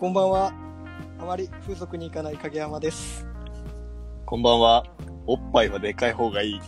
[0.00, 0.50] こんばんは
[1.18, 3.26] あまり風俗に行かない影山です
[4.24, 4.86] こんばんは。
[5.26, 6.60] おっぱいはでかい方がいい。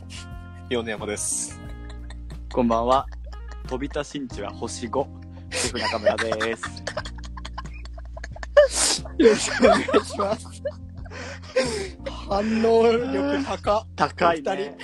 [0.69, 1.59] 米山です。
[2.53, 3.07] こんばんは。
[3.69, 5.07] 飛びた新地は星5。
[5.51, 6.85] シェフ中村です。
[9.17, 10.63] よろしくお願いします
[12.11, 14.77] 反応力高高い、ね。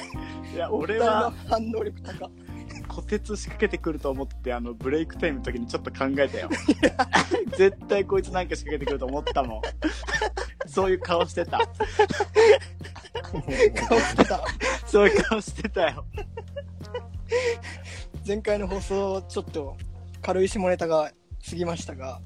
[0.55, 2.31] いや、俺は反応力高
[2.99, 6.49] 虎鉄仕掛けてくると思って、あの、ブレイクタイムの時にちょっと考えたよ。
[7.57, 9.63] 絶対こいつなんか仕掛けてくると思ったもん。
[10.67, 11.59] そういう顔してた。
[13.89, 14.45] 顔してた
[14.87, 16.05] そういう顔してたよ。
[18.27, 19.77] 前回の放送ちょっと
[20.21, 21.13] 軽い下ネタが
[21.49, 22.21] 過ぎましたが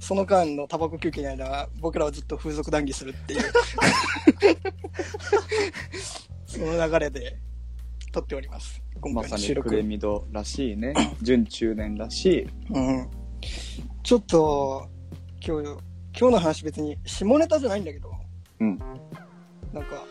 [0.00, 3.42] その間のタバコ休憩の間僕らはずっと風俗談義するっていう
[6.46, 7.38] その流れで
[8.12, 10.94] 撮っております今まさに回の収録プレミドらしいね。
[11.22, 12.42] 準中年らしい。
[12.70, 13.10] うん、
[14.02, 14.88] ちょっと
[15.46, 15.68] 今日
[16.18, 18.10] 今日の話別に下ネタじゃないんだけど、
[18.60, 18.78] うん
[19.72, 20.04] なんか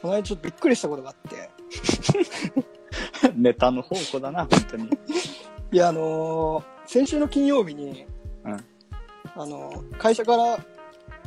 [0.00, 1.50] この間ちょっとびっくりしたことがあって
[3.36, 4.90] ネタの宝庫だな、本当に。
[5.70, 8.04] いやあのー先週の金曜日に、
[8.44, 8.52] うん
[9.34, 10.58] あのー会社から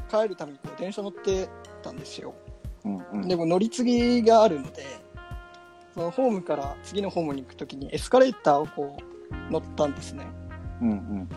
[0.10, 1.48] 帰るためにこう電車乗って
[1.82, 2.36] たんですよ
[2.84, 3.28] うんうん。
[3.28, 4.84] でも乗り継ぎがあるので
[5.96, 10.28] そのホームから次のホームに行く時にエスカレーターをこう乗ったんですね
[10.82, 11.30] うんうん。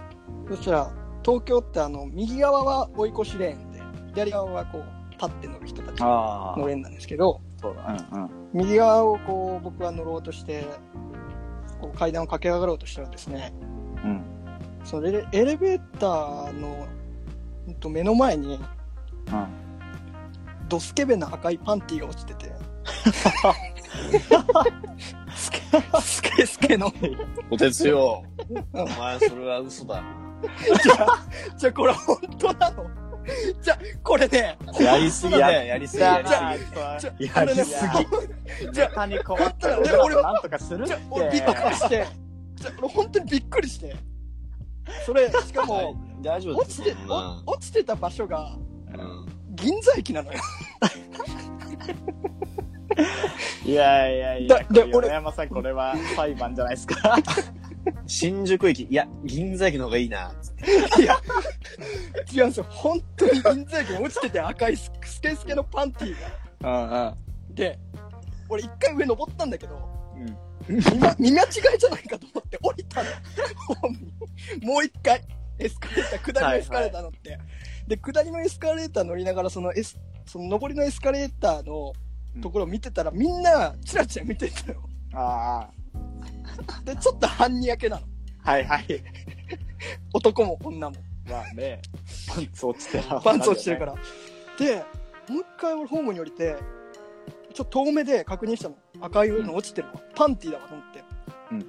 [0.56, 0.92] そしたら
[1.24, 6.74] 東京ってあの右側は追い越しレーンで左側はこう立って乗る人たちのレ。
[6.74, 7.96] ーンなんですけどそうだ。
[8.12, 8.30] うんうん。
[8.52, 10.66] 右側をこう僕は乗ろうとして
[11.80, 13.52] こう階段を駆け上がろうとしたらですね
[14.04, 14.24] うん。
[14.82, 16.88] そのエレエレベーターの
[17.78, 19.46] と目の前にうん。
[20.68, 22.52] ドスケベな赤いパンティーが落ちてて
[25.34, 25.60] スケ
[26.00, 26.92] スケスケの。
[27.50, 28.24] おてつよ。
[28.48, 29.96] うんお前、それは嘘だ。
[29.96, 30.02] な。
[30.82, 31.26] じゃあ
[31.56, 32.84] じゃあこれ本当なの？
[33.60, 36.64] じゃあこれねやりすぎだよ、やりすぎ、やりじゃあす
[37.00, 37.30] じゃぎ。
[37.34, 37.64] あやりす
[38.66, 38.72] ぎ。
[38.72, 41.74] じゃあ他に困ったら俺俺らなんとかするっじゃあ俺びっくりて。
[41.74, 42.06] して。
[42.54, 43.96] じゃあ俺本当にびっくりして。
[45.04, 48.56] それしかも大丈夫落ちてお落ちてた場所が
[48.94, 49.26] うん。
[49.50, 50.38] 銀座駅なのよ
[53.68, 57.16] いやいやいや、だで俺米山さんこれは裁判じゃないですか。
[58.06, 60.32] 新宿駅、いや、銀座駅の方がいいな。
[60.98, 61.16] いや
[62.32, 67.06] 違うんですよ本当に銀座駅に落ちてて赤いススケスケのパンティーがうん
[67.48, 67.54] うん。
[67.54, 67.78] で
[68.48, 69.88] 俺一回上登ったんだけど
[70.68, 70.76] うん。
[70.76, 73.10] 見ま見間違いじゃないかと思って降りたの
[74.62, 75.22] もう一回
[75.58, 77.38] エスカレーター下りのエスカレーター乗って、
[77.86, 81.92] で下りのエスカレーター乗りながらそのエスその上りのエスカレーターの
[82.40, 84.82] ところを見てたら、みんなチラチラ見てたよ
[85.14, 85.68] あ
[86.84, 88.02] でちょっと半にやけなの
[88.44, 88.50] あ。
[88.52, 88.86] はいはい。
[90.12, 90.96] 男も女も
[91.28, 91.80] まあね、
[92.26, 93.04] パンツ落ちてる。
[93.22, 93.94] パンツ落ちてるから。
[94.58, 94.76] で
[95.28, 96.56] もう一回俺ホームに降りて
[97.54, 101.04] ちょっと遠目で確認したの赤いの落ちてるわ、パンティーだわと思って、
[101.52, 101.66] うん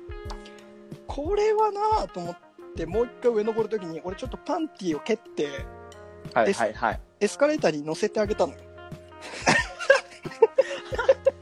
[1.08, 2.38] これはなぁと思っ
[2.76, 5.66] てもう一回上登るときに俺ちょっとパンティーを蹴って
[6.34, 7.02] はいはいはい。
[7.20, 8.60] エスカレーターに乗せてあげたのよ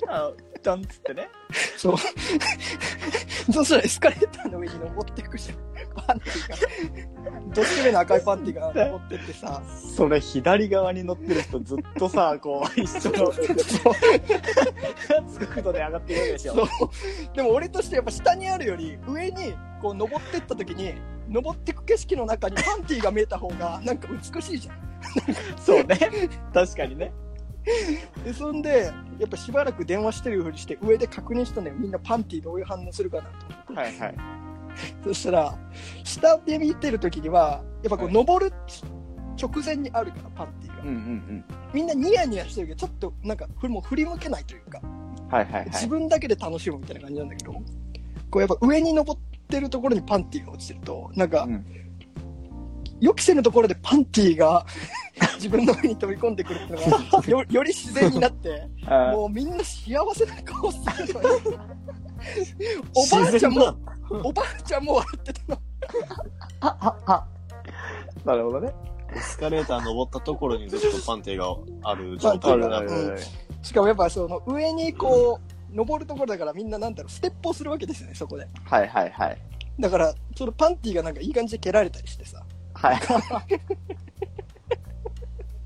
[0.08, 0.32] あ
[0.64, 1.30] ダンつってね。
[1.78, 1.98] そう
[3.52, 5.58] そしたらエスカレーターの上に登っていくじゃん
[6.06, 6.58] パンティーが
[7.54, 9.62] どっち目の赤いパンティーが登ってってさ
[9.96, 13.32] それ左側に乗ってる人ずっとさ、こう、一緒の
[15.48, 16.56] 角度で上がってるでしょ。
[16.56, 16.68] そう
[17.36, 20.96] でも俺としてやっぱ下にあるより上にこう登ってった時に
[21.30, 24.78] 登ってく景色の中にパンティーが見えた方がなんか美しいじゃん
[25.58, 25.98] そうね。
[26.54, 27.14] 確かにね。
[28.24, 33.24] でそんでやっぱしばらく電話してるふりして上で確認したのよみんなパンティーどういう反応するかな
[33.68, 34.16] とはいはい。
[35.04, 35.58] そしたら
[36.04, 38.54] 下で見てる時にはやっぱこうはい登る
[39.40, 41.44] 直前にあるからパンティーが、うんうん
[41.74, 45.28] みんなニヤニヤしてるけどちょっとなんかもう振り向けないというかうん。
[45.28, 45.66] はいはいはい。
[45.66, 47.62] 自分だけで楽しむみたいな感じなんだけどこ
[48.36, 51.66] うやっぱ上に登ってるところにパンティーが落ちてるとなんか、うん
[53.00, 54.66] 予期せぬところでパンティーが
[55.38, 61.30] 自分の上に飛び込んでくるっていうのが よより自然になって あもうみんな幸せな顔するのよ
[62.96, 63.78] おばあちゃんも
[64.24, 65.62] おばあちゃんも笑ってたの
[66.62, 67.28] あああ
[68.26, 68.74] なるほどね。
[69.16, 71.56] エスカレーター登ったところにずっとパンティが
[71.90, 72.90] ある状態になる。
[72.90, 73.18] うん
[73.64, 75.42] しかもやっぱその上にこ
[75.72, 78.48] う、登るところだからみんななんだろう、ステップをするわけですよね、そこで。
[78.64, 79.38] はいはいはい。
[79.80, 82.44] だから、そのパンティがなんかいい感じで蹴られたりしてさ、
[82.76, 83.00] はい。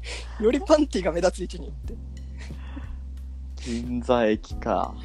[0.39, 2.11] よりパンティが目立つ位置に行って。
[3.63, 4.95] 銀座駅か。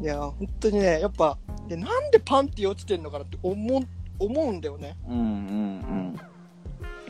[0.00, 1.38] いや、本当にね、やっぱ、
[1.68, 3.82] でなんでパンティ落ちてんのかなって思う、
[4.18, 4.96] 思うんだよね。
[5.06, 5.22] うんうんう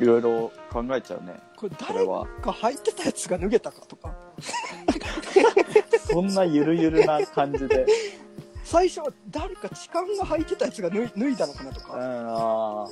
[0.00, 0.02] ん。
[0.02, 1.34] いろいろ考えちゃうね。
[1.56, 2.26] これ誰それは。
[2.26, 4.14] か履いてたやつが脱げたかとか。
[6.10, 7.86] そんなゆるゆるな感じで。
[8.64, 11.92] 最初は誰か痴漢が履いてたやつが脱い脱いだのかなとうん、か。
[11.94, 12.86] あ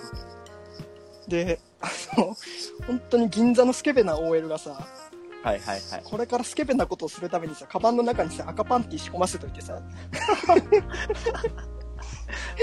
[1.28, 2.36] で、あの、
[2.86, 5.10] 本当に銀座のスケベな OL がさ、ー
[5.42, 6.02] はいはいはい。
[6.04, 9.80] これからスケベなことをするためにさ、カバンの中にさ、赤パンティ仕込ませといてさ、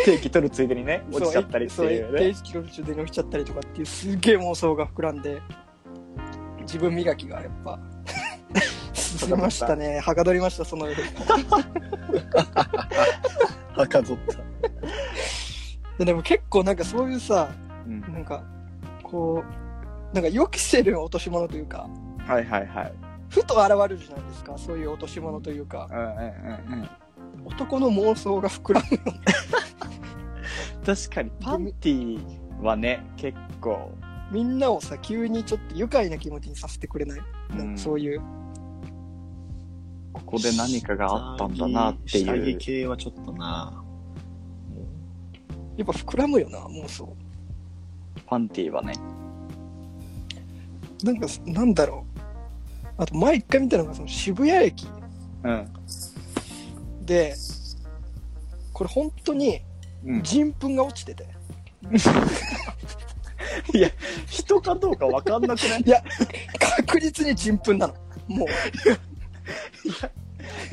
[0.06, 2.34] 定期取るついでにね、落ちちゃったりっていうね定。
[2.44, 5.42] 期路中で落ちちゃったりとかっていうすげえ妄想が膨らんで、
[6.62, 7.80] 自分磨きがやっぱ、
[8.94, 10.00] 進みましたね。
[10.00, 11.02] はかどりました、その夜。
[13.76, 14.38] はかどった。
[15.98, 17.50] ででも結構なんかそういうさ、
[17.88, 18.44] うんなんか、
[19.10, 19.44] こ
[20.12, 21.90] う、なんか予期せる落とし物というか、
[22.20, 22.94] はいはいはい。
[23.30, 26.90] ふと現れるじゃないですか、そういう落とし物というか、うんうんうんうん。
[27.46, 29.22] 男の妄想が膨らむよね。
[30.86, 32.20] 確かにパンティ
[32.62, 33.92] はね、結構、
[34.32, 37.22] みんなをさ、急にちょっと愉快な気持ちにさせてくれない？
[37.56, 38.22] なんかそういう。
[40.14, 42.58] ここで何かがあったんだなって下着いう。
[42.58, 43.84] 系はちょっとな。
[45.78, 47.16] やっぱ膨らむよな、妄想。
[48.28, 48.94] パンティはね。
[51.04, 52.20] なんか、なんだろう。
[52.98, 54.88] あと、前一回見たのが、その渋谷駅
[55.44, 55.68] うん。
[57.06, 57.36] で、
[58.74, 59.62] これ本当に
[60.06, 61.26] うん、人糞が落ちてて。
[63.74, 63.90] いや、
[64.28, 65.82] 人かどうかわかんなくない？
[65.82, 66.04] いや、
[66.86, 67.96] 確実に人糞なの。
[68.28, 68.48] もう。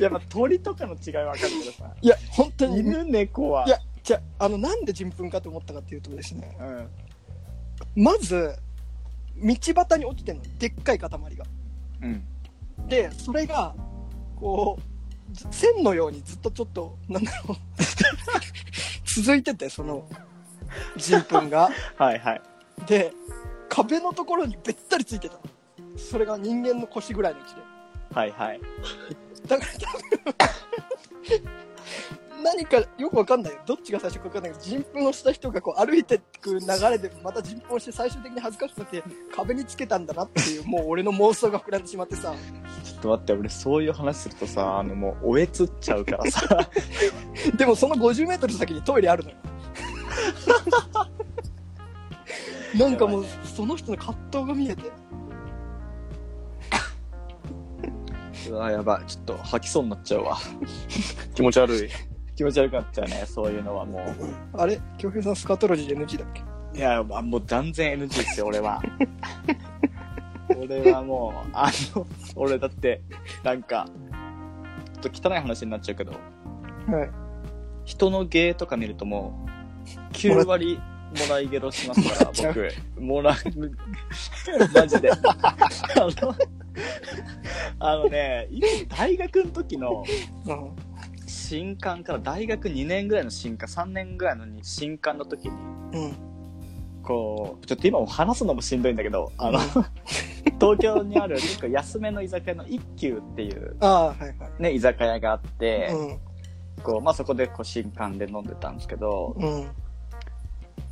[0.03, 1.91] やっぱ鳥とかの違いわかるけどさ。
[2.01, 2.79] いや、本当に。
[2.79, 3.65] 犬、猫は。
[3.65, 6.87] いや、じゃあ、あの、なんで人糞かと思ったかっていうとですね、うん。
[7.95, 8.55] まず、
[9.37, 10.43] 道端に落ちてるの。
[10.59, 11.19] でっかい塊が。
[12.01, 12.23] うん。
[12.87, 13.75] で、それが、
[14.35, 17.57] こう、ず線のようにずっとちょっと、なんだろう、
[19.21, 20.07] 続いてて、その、
[20.97, 21.69] 人糞が。
[21.97, 22.41] はいはい。
[22.85, 23.13] で、
[23.69, 25.41] 壁のところにべったりついてたの。
[25.97, 27.61] それが人間の腰ぐらいの位置で。
[28.13, 28.61] はいはい。
[29.47, 31.64] だから多分、
[32.45, 33.59] 何かよくわかんないよ。
[33.65, 39.03] どっちが最初かわかんないけど、人糞をした人がこう歩いてく流れでまた人糞をして最終的に恥ずかしくなって
[39.35, 42.35] 壁につけたんだなっていう、もう俺の妄想が膨らんでしまってさ。
[42.83, 46.69] ちょっと待って、俺そういう話するとさ、あのもう、おえつっちゃうからさ。
[47.57, 49.37] でもその50メートル先にトイレあるのよ。
[52.77, 54.91] なんかもう、その人の葛藤が見えて。
[58.49, 59.09] うわ、やばい。
[59.09, 60.37] ちょっと吐きそうになっちゃうわ。
[61.33, 61.89] 気持ち悪い。
[62.35, 64.59] 気持ち悪くなっちゃうね、そういうのはもう。
[64.59, 64.79] あれ？
[64.97, 66.43] 京平さんスカトロジーで NG だっけ？
[66.77, 68.81] いや、まあもう断然 NG ですよ、俺は。
[70.59, 72.05] 俺はもう、あの、
[72.35, 73.01] 俺だって、
[73.43, 73.87] なんか、
[75.01, 76.17] ちょっと汚い話になっちゃうけど、は
[77.05, 77.09] い。
[77.85, 79.47] 人の芸とか見るとも
[80.11, 82.69] う、9割もらいゲロしますから、僕。
[83.01, 83.35] もらう、
[84.73, 85.11] マジで。
[85.11, 85.17] あ
[85.97, 86.35] の、
[87.79, 88.47] あのね、
[88.89, 90.03] 大学の時の
[90.45, 90.75] うん。
[91.45, 95.51] 新刊から大学2年ぐらいの新刊、3年ぐらいの新刊の時に、
[95.93, 96.15] うん。
[97.03, 99.59] こう、ちょっと今も話すのもしんどいんだけど、あの、
[100.59, 104.61] 東京にある結構安めの居酒屋の一休っていうはいはい。
[104.61, 106.19] ね、居酒屋があって、うん。
[106.81, 109.67] こう、まあ、そこでこう新刊で飲んでたんですけど、うん。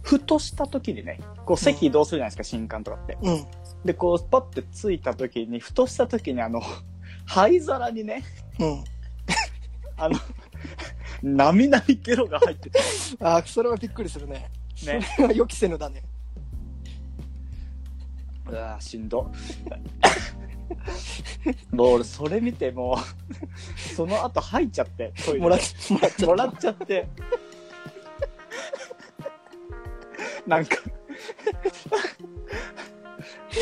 [0.04, 3.18] ふとした時にね、こう席移動するじゃないですか、新刊とかって。
[3.24, 3.46] うん。
[3.84, 6.62] で、こう、パッて着いた時に、ふとした時にあの、
[7.26, 8.22] 灰皿にね、
[8.60, 8.84] うん。
[9.98, 10.20] あの、
[11.24, 12.80] なみなみゲロが入ってて、
[13.22, 14.52] ああ、それはびっくりするね。
[14.86, 15.00] ね。
[15.16, 16.04] それは予期せぬだね。
[18.50, 19.32] うわしんど。
[21.72, 26.28] もう俺、それ見てもう、その後吐いちゃって、トイレでもらっ、もらっちゃ。
[26.28, 27.08] もらっちゃって。
[30.46, 30.76] なんか、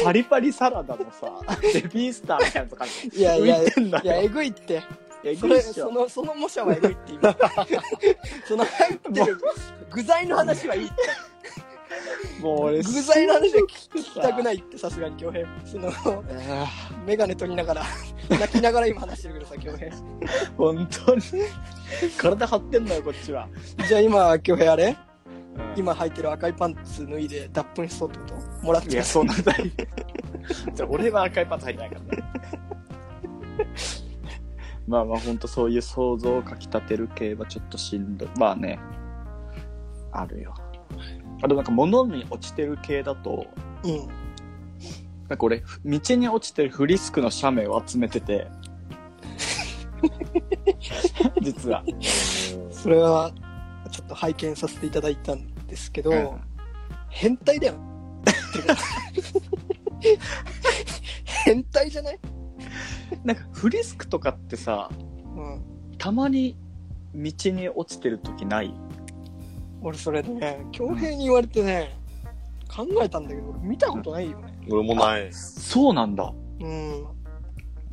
[0.03, 3.65] パリパリサラダのさ、ベビースターみたいなのとかいやいや、い
[4.03, 4.82] や、えぐいって。
[5.24, 7.36] えそれ、その、その模写はえぐいって今。
[8.48, 9.38] その入ってる
[9.92, 10.94] 具材の話はいいって。
[12.42, 15.48] もう俺、具材の話は聞きたくないって、さすがに京平。
[15.66, 17.84] その、あメガネ取りながら、
[18.30, 19.90] 泣きながら今話してるけどさ、京平。
[19.90, 21.22] ー本当に？
[22.18, 23.48] 体張ってんのよ、こっちは。
[23.88, 24.88] じゃあ今、京平あれ？
[24.88, 24.96] うん
[25.75, 28.25] 今履いてる赤いパンツ脱いで脱粉しそうってこ
[28.62, 28.66] と？
[28.66, 29.70] もらっていや、そんな大変。
[30.74, 32.24] じゃあ俺は赤いパンツ履いてないからね。
[34.91, 38.29] まあまあ、ほんとそういう想像をかきたてる系はちょっとしんどい。
[38.38, 38.77] まあね、
[40.12, 40.53] あるよ。
[41.41, 43.48] あとなんか物に落ちてる系だと、
[43.83, 43.98] うん。
[45.29, 48.48] なんか俺、道に落ちてるフリスクの写メを集めてて、
[51.41, 51.86] 実は。
[52.69, 53.31] それは、
[53.91, 56.29] ちょっと拝見させていただいたんですけど、うん
[57.13, 57.74] 変態だよ。
[61.45, 62.19] 変態じゃない？
[63.24, 64.89] なんかフリスクとかってさ、
[65.36, 65.62] うん。
[65.98, 66.58] たまに
[67.13, 68.74] 道に落ちてる時ない？
[69.82, 71.98] 俺それね、恭平に言われてね、
[72.74, 74.53] 考えたんだけど、俺見たことないよね。
[74.70, 75.32] 俺もない。
[75.34, 76.32] そうなんだ。
[76.60, 77.06] うん。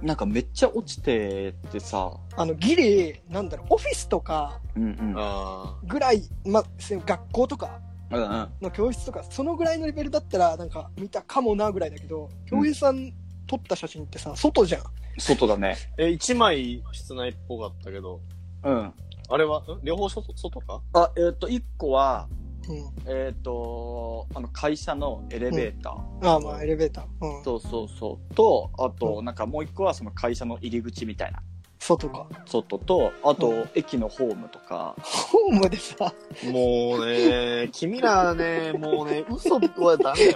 [0.03, 5.15] なんかめっちゃ落ちててさ、あの、ギリ、なんだろう、オフィスとかうんうん。
[5.17, 8.49] あぐらい、ま、学校とかうんうん。
[8.61, 13.13] の教室とか、そのぐらいのレベルだったら、なんか見たかもなぐらいだけど、恭平さん
[13.47, 14.83] 撮った写真ってさ、外じゃん。
[15.21, 15.77] 外だね。
[15.99, 18.21] ーえ、一枚室内っぽかったけど、
[18.65, 18.93] うん。
[19.31, 19.65] あれは、ん？
[19.83, 20.81] 両方外外か？
[20.95, 22.29] あ、えっ、と、一個は、
[22.69, 23.11] うん。
[23.11, 26.29] えっ、と、あの、会社のエレベーター。
[26.29, 27.05] ああ、まあ、エレベーター。
[27.21, 27.45] うん。
[27.45, 28.35] そうそうそう。
[28.35, 31.43] と、あと、なんかもう一個はその会社の入り口みたいな。
[31.79, 32.27] 外か。
[32.47, 34.95] 外と、あと、うん駅のホームとか。
[35.01, 36.13] ホームでさ、
[36.53, 40.33] もうね、君らね、もうね、嘘はダメよ。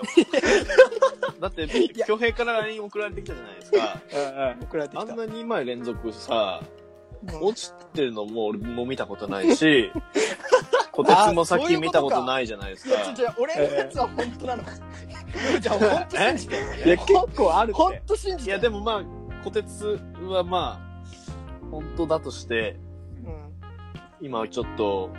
[1.40, 1.68] だって、
[2.06, 4.00] 京平から LINE 送られてきたじゃないですか。
[4.62, 5.12] 送られてきた。
[5.12, 6.82] あんな2枚連続さ、うん
[7.40, 9.92] 落ちてるのも俺も見たことないし、
[10.90, 12.96] こてつも先見たことないじゃないですか。
[13.38, 14.62] 俺のやつは本当なの？
[15.60, 16.54] じゃあ、本当信じて。
[16.84, 18.02] いや、結構ある本って。
[18.08, 18.50] 当信じて。
[18.50, 19.02] いや、でもまあ、
[19.44, 20.91] こてつはまあ、
[21.72, 22.76] 本当だとして、
[23.24, 24.26] うん。
[24.26, 25.10] 今ちょっと、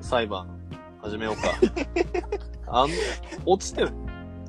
[0.00, 0.48] 裁判
[1.00, 1.52] 始めようか。
[2.82, 2.90] あん、
[3.44, 3.90] 落ちてる。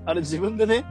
[0.05, 0.85] あれ自分でね、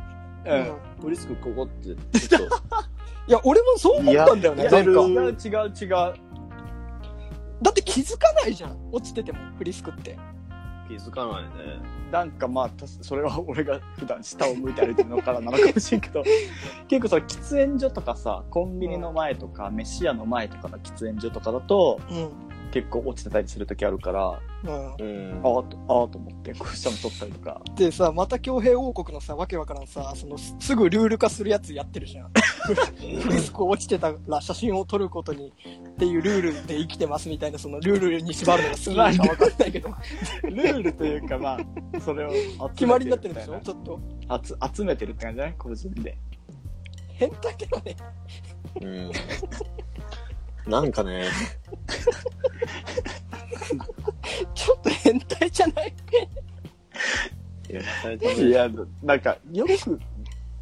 [0.45, 0.51] う。
[0.51, 0.77] うんん。
[1.01, 1.95] フリスクここって、
[2.29, 2.57] ちょっと、
[3.29, 4.65] いや、俺もそう思ったんだよね。
[4.65, 5.91] 違う違う違う。
[7.63, 8.77] だって気づかないじゃん。
[8.91, 10.19] 落ちてても、フリスクって。
[10.93, 11.81] 気づかないね。
[12.11, 16.23] なんかまあ、たそれは俺が普段下を向いて歩いてるのからなのかもしれんけど、
[16.89, 22.31] 結構その喫煙所とかさ、コンビニの前とか、飯屋の前とかの喫煙所とかだと、うん。
[22.71, 24.95] 結構落ちてたりする時あるから、うん。
[24.99, 25.59] うんあ。
[25.59, 27.61] あと、ああと思って、こう下も取ったりとか。
[27.77, 32.31] でさ、また京平王国のさ、わけわからんさ、その、すすぐルール化するやつやってるじゃん。
[32.63, 35.53] フリスク落ちてたら写真を撮ることに
[35.95, 39.89] っていうルールで生きてますみたいな、そのルールに縛るのが好きなのかわかんないけど、
[40.45, 41.59] ルールというかま
[41.95, 42.27] あ、それ
[42.59, 43.61] を決まりになってるんでしょ？
[43.61, 44.01] ちょっと。
[44.29, 45.55] な集集めてるって感じじゃない？
[45.59, 46.17] 個人で。
[47.15, 47.97] 変態だよね。
[48.81, 48.87] う
[50.69, 50.71] ん。
[50.71, 51.27] なんかね、
[54.55, 55.95] ちょっと変態じゃない
[57.69, 58.69] いや、
[59.03, 60.01] なんか、よく、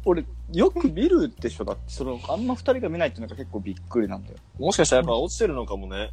[0.05, 1.65] 俺、よく見るでしょ？
[1.65, 4.35] だって、その、あんま二人が見ないっていうのが結構びっくりなんだよ。
[4.59, 6.11] もしかしたらやっぱ落ちてるのかもね。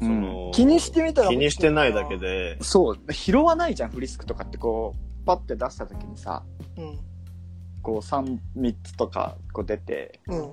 [0.00, 2.18] その気にしてみたら気にしてないだけ。
[2.18, 6.42] で、そう、拾わないじゃん、フリスクとかってこう、パッて出した時にさ、
[6.76, 6.98] うん。
[7.82, 10.52] こう三三つとかこう出て、うん。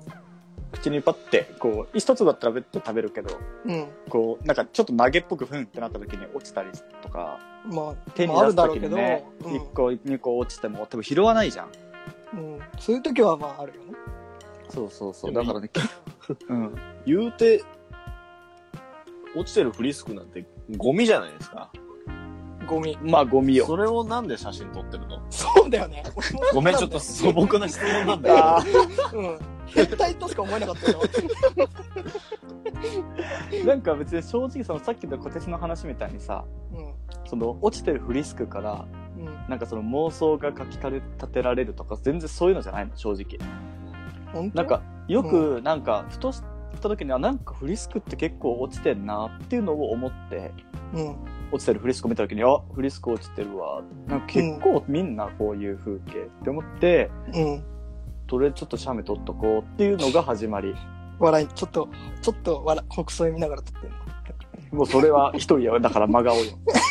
[0.72, 3.88] 口にパッて、こう、一つだったら別途食べるけど、うん。
[4.10, 6.70] こう、なんかちょっと投げっぽくふんってなった時に落ちたり
[7.02, 11.72] とか、まあ、手にまあある出す時だろうけど、にね、うん一個、二個落ちても多分拾わないじゃん。
[12.34, 12.60] うん。
[12.80, 13.94] そういう時はまああるよね。
[14.70, 15.34] そうそうそう。
[15.34, 15.70] だからね、
[16.50, 16.76] うん。
[17.06, 17.64] 言うて、
[19.36, 20.46] 落ちてるフリスクなんて
[20.78, 21.72] ゴミじゃないですか。
[22.68, 22.98] ゴミ。
[23.02, 23.66] まあ、ゴミよ。
[23.66, 25.22] それをなんで写真撮ってるの？
[25.30, 26.04] そうだよね。
[26.54, 28.38] ごめん、ちょっと素朴な質問なんだけど。
[28.38, 28.64] あ
[29.14, 29.40] うん。
[29.66, 31.02] 変態としか思えなかったよ。
[33.52, 36.94] ーなんか別に正直そのさっきの小鉄の話みたいにさ、うん。
[37.26, 39.01] その落ちてるフリスクから、うん。
[39.52, 43.38] なんかその妄想が書き立てられるとか、全然そういうのじゃないの、正直。
[44.34, 44.58] 本当？
[44.58, 46.42] なんか、よく、なんか、ふとし
[46.82, 50.54] た時には、なんかフリスクって結構落ちてんなっていうのを思って、
[50.94, 51.16] うん。
[51.52, 53.82] 落ちてるフリスクを見た時に、あ、フリスク落ちてるわ。
[54.08, 57.64] なんか結構みんなこういう風景って思って、うん。
[58.28, 60.74] とりあえずちょっと写メ撮っとこうっていうのが始まり。
[61.20, 61.90] 笑い、ちょっと、
[62.22, 63.98] ちょっと笑、国葬見ながら撮ってんの。
[64.72, 65.80] もうそれは一人よ。
[65.82, 66.44] だから真顔よ。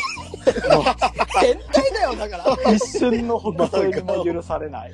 [1.40, 2.72] 変態だよ、だから。
[2.72, 4.92] 一瞬のほっそりも許されない。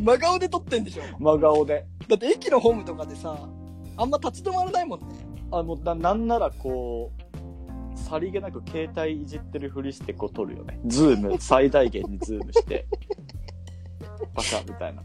[0.00, 1.02] 真顔で撮ってんでしょ。
[1.18, 1.86] 真顔で。
[2.08, 3.36] だって駅のホームとかでさ、
[3.96, 5.06] あんま立ち止まらないもんね。
[5.50, 10.78] あの、ななんならこう、さりげなく携帯いじってるふりしてこう撮るよね。
[10.86, 12.86] ズーム、 最大限にズームして。
[14.34, 15.02] バカみたいな。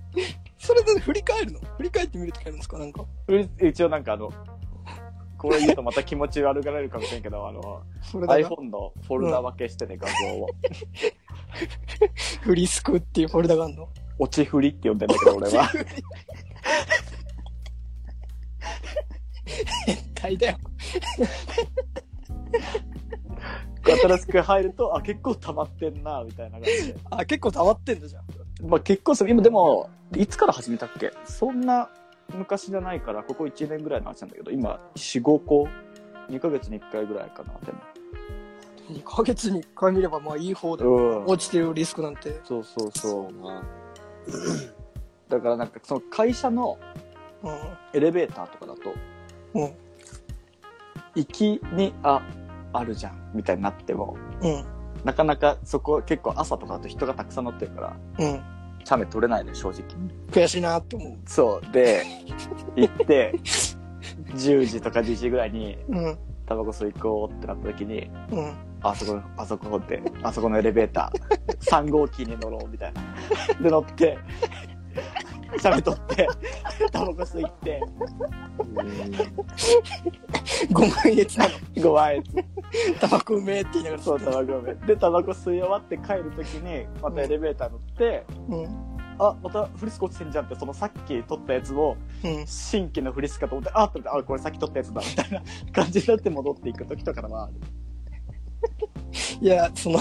[0.58, 1.60] それで振り返るの？
[1.78, 3.04] 振り返ってみるときあるんですかなんか？
[3.28, 4.32] う一応なんかあの、
[5.44, 7.84] これ言うとまた気持ち悪がられるかもしれんけど、あの、
[8.14, 10.48] iPhone のフォルダ分けしてね、画像を。
[12.42, 13.90] フリスクっていうフォルダがあるの？
[14.20, 15.70] 落ち振りって呼んでんだけど、俺は。
[19.86, 20.58] 変態だよ。
[23.84, 26.96] 新しく入ると、あ、結構溜まってんな、みたいな感じで。
[27.12, 28.24] あ、結構溜まってんだじゃん。
[28.66, 29.30] まあ結構する。
[29.30, 31.12] 今でも、いつから始めたっけ？
[31.26, 31.90] そんな
[32.34, 35.68] 昔じゃないから、ここ1年ぐらいの話なんだけど、今、4、5個、
[36.30, 37.80] 2ヶ月に1回ぐらいかな、でも。
[38.90, 40.92] 2ヶ月に1回見ればまあいい方だよ。
[40.92, 41.26] うん。
[41.26, 42.40] 落ちてるリスクなんて。
[42.44, 43.32] そうそうそう。
[43.32, 43.64] そうな。
[45.30, 46.78] だからなんか、その会社の
[47.44, 48.90] うエレベーターとかだと、
[49.60, 49.64] ん。
[49.64, 49.74] うん。
[51.16, 52.22] 行きに、あ、
[52.74, 54.66] あるじゃん、みたいになっても、うん。
[55.04, 57.82] なかなかそこ結構朝とかだと人がたくさん乗ってるか
[58.18, 58.42] ら、うん。
[58.84, 59.84] チャメ取れないね、正直。
[60.32, 61.18] 悔しいなって思う。
[61.26, 61.72] そう。
[61.72, 62.04] で、
[62.76, 63.34] 行って、
[64.36, 66.18] 10時とか11時ぐらいに、うん。
[66.46, 68.54] タバコ吸い行こうってなった時に、うん。
[68.82, 73.02] あそこ、あそこで、あそこのエレベーター、3号機に乗ろうみたいな。
[73.62, 74.18] で、乗って、
[75.60, 76.28] シャメ取って、
[76.92, 77.82] タバコ吸いって、
[80.72, 81.54] ご満悦なの。
[81.82, 82.22] ごあえ
[83.00, 84.74] タバコうめえって言いながらそう、タバコめ。
[84.74, 88.94] で、タバコ吸い終わって帰る時に、またエレベーター乗って、うん。
[89.20, 92.48] あ、またフリスク落ちてんじゃんって、そのさっき取ったやつを、うん。
[92.48, 97.54] 新規のフリスクかと思って、あっと思って、あ、これさっき取ったやつだ、みたいな感じになって戻っていく時とかはある。
[99.42, 100.00] いや、その、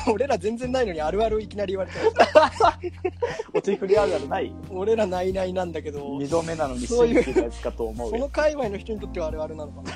[0.12, 1.98] 俺ら全然ないのにあるあるいきなり言われて
[3.52, 8.28] 落ち振りあるあるない俺らないないなんだけど、二度目なのにそういうやつかと思うよその。
[8.28, 9.90] 界隈の人にとってはあるあるなのかな。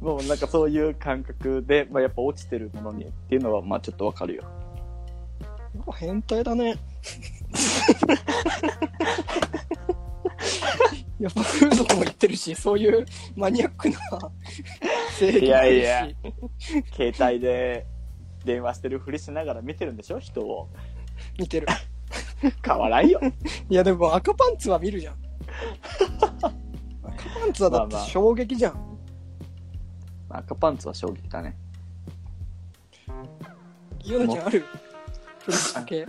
[0.00, 4.44] もうなんかそういう感覚で、まあ、やっぱ落ちてるものにっていうのは、まあちょっとわかるよ。
[5.96, 6.76] 変態だね。
[11.20, 13.04] やっぱ風俗も行ってるし、そういう
[13.36, 13.96] マニアックな
[15.20, 16.08] いやいや
[16.94, 17.86] 携帯で
[18.44, 20.20] 電話してるふりしながら見てるんでしょ？
[20.20, 20.68] 人を。
[21.38, 21.66] 見てる。
[22.64, 23.20] 変わらんよ。
[23.68, 25.16] いやでも赤パンツは見るじゃん。
[27.02, 28.98] 赤パンツはだってまあまあ衝撃じゃん。
[30.30, 31.56] 赤パンツは衝撃だね。
[34.04, 34.64] ヨナちゃんある
[35.40, 36.06] フリスク系。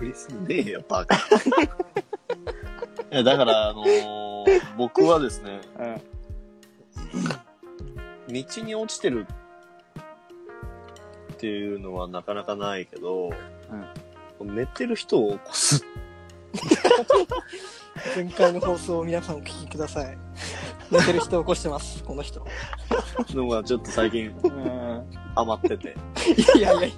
[0.00, 1.16] 売りすんねえよ、バカ。
[3.12, 4.19] いや、だから、あのー
[4.76, 5.82] 僕はですね、う
[8.30, 8.32] ん。
[8.32, 9.26] 道に落ちてる
[11.32, 13.30] っていうのはなかなかないけど、
[14.40, 15.84] 寝てる人を起こす。
[18.14, 20.18] 前回の放送を皆さんお聞きください。
[20.90, 22.44] 寝てる人を起こしてます、この人。
[23.30, 25.04] のがちょっと最近うん。
[25.34, 25.94] 余ってて。
[26.36, 26.88] いやいやいや。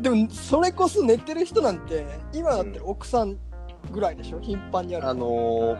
[0.00, 3.36] でも、それこそ寝てる人なんて、今だって奥さん
[3.90, 4.40] ぐらいでしょ？
[4.40, 5.08] 頻繁にある。
[5.08, 5.78] あのー、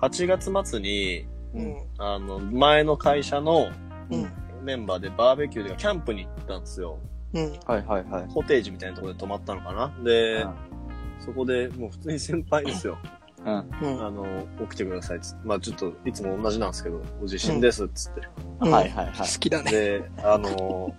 [0.00, 1.76] 8月末に、うん。
[1.98, 3.68] あの、前の会社の
[4.10, 4.32] うん。
[4.64, 6.98] メンバーでバーベキューでキャンプに行ったんですよ。
[7.32, 7.52] うん。
[7.66, 8.28] はいはいはい。
[8.34, 9.94] コテージみたいなところで泊まったのかな？
[10.04, 10.44] で、
[11.20, 12.98] そこでもう普通に先輩ですよ。
[13.46, 13.70] うん。
[13.82, 14.06] うん。
[14.06, 15.46] あの、起きてくださいっつって。
[15.46, 18.22] まあちょっといつも同じなんですけど、お地震ですっつって。
[18.60, 19.70] うんはいはいはい好きだね。
[19.70, 20.94] で、あの、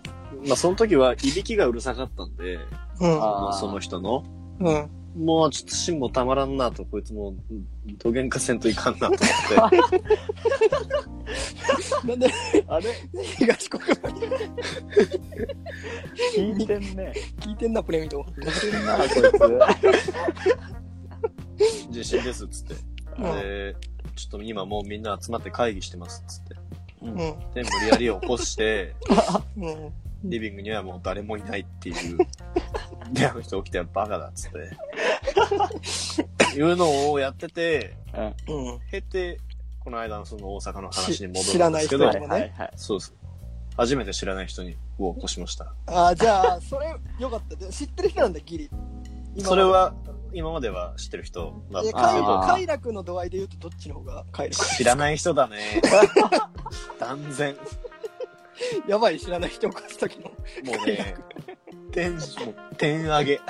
[0.47, 2.59] まあその時はいびきがうるさかったんで、
[3.01, 3.49] うん。
[3.51, 4.23] あその人の、
[4.61, 4.89] うん。
[5.19, 7.35] もうちょっと芯もたまらんなと、こいつもう、
[7.97, 9.77] どげんかせんといかんなと思って。
[12.07, 12.31] なんで、
[12.67, 12.85] あれ？
[13.37, 13.95] 東国原
[16.37, 17.13] 聞いてんね。
[17.41, 18.21] 聞いてんな、プレミド。
[18.21, 19.07] 聞いてんな、こい
[21.89, 21.91] つ。
[21.91, 22.73] 地震ですっつって。
[22.73, 23.75] うんで、
[24.15, 26.55] ちょっと今もうみんな集まって会議してますっつって。
[27.01, 27.15] うん。
[27.17, 28.95] で、無理やり起こして、
[29.57, 29.91] うん。
[30.23, 32.17] リビングにはもう誰もいないっていう。
[33.11, 36.57] で、あの人起きてバカだっつって。
[36.57, 37.97] いうのをやってて、
[38.47, 38.55] うん。
[38.55, 38.79] うん。
[38.91, 39.39] 経て、
[39.79, 42.71] この間のその大阪の話に戻るんですけど、はいもねはいはい。
[42.75, 43.13] そうです。
[43.77, 45.73] 初めて知らない人にを起こしました。
[45.87, 47.55] ああ、じゃあ、それ、よかった。
[47.55, 48.69] で知ってる人なんだ、ギリ。
[49.37, 49.93] それ、は、
[50.33, 55.81] 今までは知ってる人だったんですけど快楽の度合いで言うとどっちの方が快楽知らない人だね。
[56.99, 57.55] 断然。
[58.87, 60.25] やばい、知らない人を起こすときの。
[60.25, 60.33] も
[60.83, 61.15] うね、
[61.91, 63.41] 点、もう点上げ。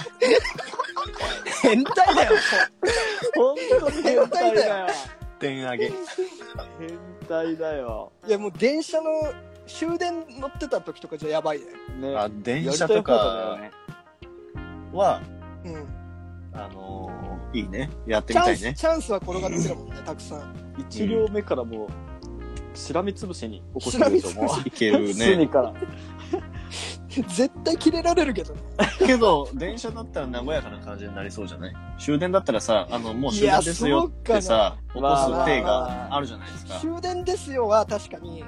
[1.61, 2.31] 変態だよ、
[3.35, 4.87] 本当に変態だよ。
[5.39, 5.87] 点上げ。
[5.87, 5.97] 変
[7.27, 8.11] 態だよ。
[8.27, 9.09] いや、もう電車の
[9.67, 11.65] 終電乗ってた時とかじゃやばいね。
[12.09, 12.17] ね。
[12.17, 13.71] あ、電車とかね。
[14.91, 15.21] は、
[15.65, 15.87] うん。
[16.53, 17.89] あのーいいね。
[18.05, 18.75] やってチャンス、みたいね。
[18.75, 20.53] チャンスは転がってるもんね、たくさん。
[20.77, 21.89] 一両目からもう、
[22.73, 24.67] しらみつぶしに起こしてるでしょ、もう。
[24.67, 25.13] いけるね。
[25.13, 25.73] 隅から。
[27.09, 28.61] 絶対切れられるけどね。
[28.99, 31.73] けど、電車だったら和やかな感じになりそうじゃない？
[31.97, 36.75] 終電だったらさ、あの、もう終電ですよってさ、起こす手があるじゃないですか。
[36.79, 38.47] 終電ですよは確かに、うん。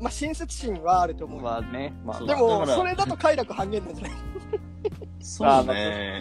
[0.00, 1.40] まあ親切心はあると思う。
[1.40, 4.12] まあね、まあそうでも、だからそれだと快楽半減なんじゃない？
[5.20, 6.20] そうね。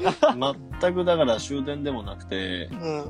[0.82, 3.04] 全くだから終電でもなくて、うん。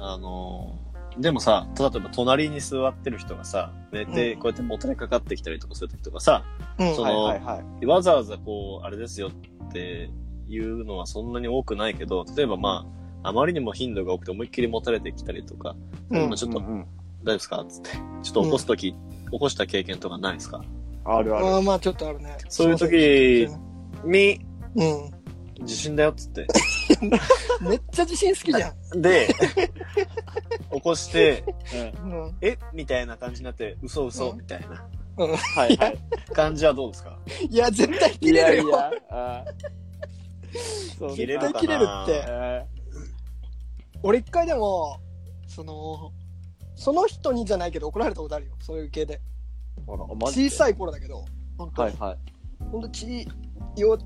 [0.00, 0.78] あの、
[1.18, 6.44] でもさ、例えば隣に座ってる人がさ、寝て、うんこうやってもたれかかってきたりとかするときとかさ、
[6.78, 6.94] うん。
[6.94, 7.86] そのはいはいはい。
[7.86, 10.10] わざわざこう、あれですよって
[10.48, 12.86] いうのはそんなに多くないけど、例えばま
[13.22, 15.76] あ、あまりにも頻度が多くて思いっきりもたれてきたりとか、
[16.10, 16.86] うん今ちょっと、うんうん
[17.26, 17.64] 大丈夫ですか？
[17.66, 17.98] つって、ちょ
[18.32, 18.98] っと起こすとき、起
[19.38, 20.62] こした経験とかないですか？
[21.06, 21.46] あるある。
[21.46, 22.36] ああ、まあちょっとあるね。
[22.50, 23.48] そういう時
[24.04, 24.40] に、
[24.74, 24.84] う
[25.62, 25.64] ん。
[25.64, 26.46] 地震だよっつって。
[27.60, 29.02] めっちゃ自信好きじゃん。
[29.02, 29.28] で、
[30.72, 31.44] 起こして、
[32.02, 32.36] うん。
[32.40, 32.58] え？
[32.72, 35.98] みたいな感じになって、嘘嘘うんみたいなはいはい。
[36.32, 37.18] 感じはどうですか？
[37.48, 38.70] いや、絶対切いれるよ。
[38.70, 41.52] やいや、あーそう切れるかな？
[41.52, 42.24] 絶対切れるって。
[42.26, 42.66] え
[44.02, 44.98] 俺一回でも、
[45.46, 46.12] その、
[46.76, 48.52] その人にじゃないけど怒られたことあるよ。
[48.60, 49.20] そういう系で。
[49.86, 51.24] 小さい頃だけど、
[51.56, 51.96] 本当に。
[51.98, 52.18] はいはい。
[52.70, 53.26] ほんとち、
[53.76, 53.98] 幼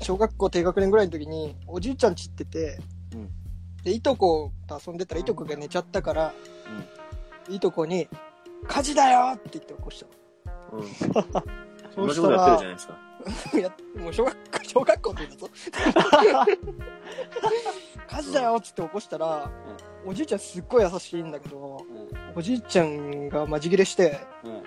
[0.00, 2.78] 小学校低学年ぐらいの時に、おじいちゃんちってて、
[3.12, 3.30] うん
[3.82, 6.34] で、いとこと遊んでたらいとこが寝ちゃったから、
[7.48, 8.08] いとこに、
[8.66, 10.06] 火事だよって言って起こした
[10.72, 10.80] うん。
[12.00, 12.06] の。
[12.08, 12.98] 同じことやってるじゃないですか。
[13.54, 13.60] ゃん。
[13.62, 15.50] やもう小学校、小学校って言うんだぞ。
[18.08, 19.50] 火事だよっつって起こしたら、
[20.04, 21.78] おじいちゃんすっごい優しいんだけど、
[22.34, 24.62] おじいちゃんがマジギレして、うんうん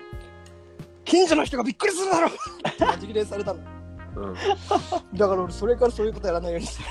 [1.02, 2.30] 近所の人がびっくりするだろ
[2.78, 3.79] マジギレされたの。
[4.16, 4.34] うん。
[5.18, 6.84] だから俺それからそういうことやらないようにして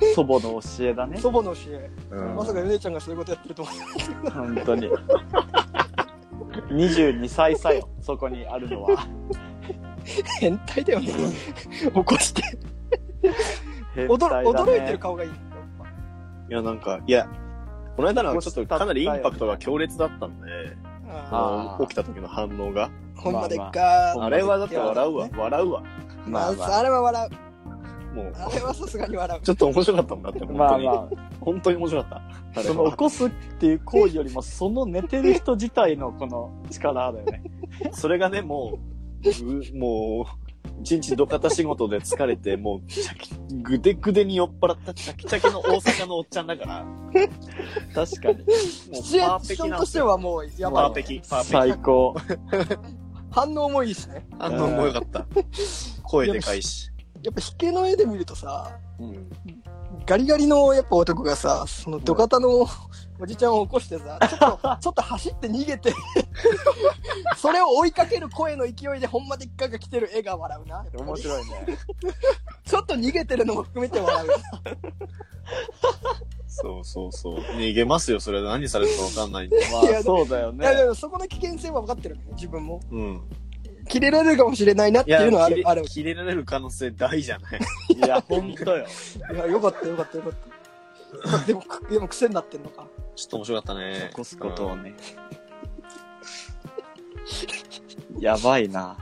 [0.14, 1.18] 祖母の教えだね。
[1.18, 3.74] 祖母の教え、うんまさかヨネちゃんがそういうことやってると思っ
[4.24, 4.90] て本当に。
[6.70, 9.06] 22歳差よ、そこにあるのは。
[10.40, 11.06] 変態だよね
[11.80, 12.42] 起こして
[13.94, 15.34] 変驚態だね驚いてる顔がいいい
[16.48, 17.28] や、なんか、いや、
[17.96, 20.46] この間のはちょっとかなりインパクトが強烈だったんで、
[21.08, 22.90] ああー起きた時の反応が。
[23.28, 25.28] ーほんまでっか、まあれはだって笑うわ。
[25.36, 25.82] 笑うわ。
[26.26, 27.52] まあ、まあまああれは笑う
[28.14, 30.58] もう、あれはさすがに笑うちょっと面白かったもんだって、本当に。
[30.58, 31.08] まあま
[31.40, 32.10] 本当に面白かっ
[32.54, 32.60] た。
[32.60, 37.42] あ、その起こすっていう行為よりも、その寝てる人自体のこの力だよね。
[37.92, 40.42] それがね、もう、ぐもう、
[40.82, 47.12] 一日土方仕事で疲れて、もう、ぐでぐでに酔っ払ったチャキチャキの大阪のおっちゃんだから、もう
[47.94, 48.44] 確かに。
[48.54, 51.50] シチュエーションとしてはもうやばい、ね、パーペキ、パーペキ。
[51.52, 52.14] 最高。
[53.32, 55.26] 反応もいいしねあの、もよかった。
[56.02, 56.90] 声でかいし。
[57.22, 59.30] やっぱ引けの絵で見るとさうん。
[60.04, 62.66] ガリガリのやっぱ男がさその土方の
[63.20, 65.94] おじちゃんを起こしてさちょっと ちょっと走って逃げて
[67.36, 71.78] それを追いかける声の勢いでほんまでっかが来てる絵が笑うな面白いね。
[72.64, 74.28] ちょっと逃げてるのも含めて笑う
[76.62, 77.38] そうそうそう。
[77.56, 79.56] 逃げますよ、それ何されるかわかんないんで。
[79.72, 80.88] まいやあ、そうだよいやでね。
[80.88, 83.20] もそこの危険性は分かってるね自分もうん。
[83.88, 87.60] 切れられるかもしれないなっていや、いうのはあ切れるある切れられる可能性大じゃない？
[87.94, 88.86] いや、ほんとよ。
[89.32, 94.06] いやよかったよかったよかったでもでも癖になってんのかちょっと面白かったね。
[94.10, 94.94] 起こすことをね。
[98.20, 98.96] やばいな。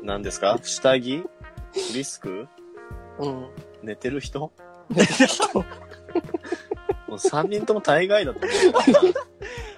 [0.00, 0.06] うん。
[0.06, 0.58] 何ですか？
[0.62, 1.22] 下着？
[1.94, 2.48] リスク？
[3.20, 3.46] うん
[3.82, 4.52] 寝てる人
[7.08, 8.52] もう3人とも大概だと思う。